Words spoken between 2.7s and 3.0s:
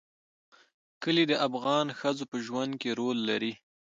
کې